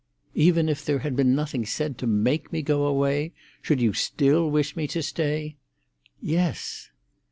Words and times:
"Even 0.33 0.67
if 0.67 0.83
there 0.83 0.97
had 0.97 1.15
been 1.15 1.35
nothing 1.35 1.63
said 1.63 1.99
to 1.99 2.07
make 2.07 2.51
me 2.51 2.63
go 2.63 2.87
away—should 2.87 3.79
you 3.79 3.93
still 3.93 4.49
wish 4.49 4.75
me 4.75 4.87
to 4.87 5.03
stay?" 5.03 5.57
"Yes." 6.19 6.89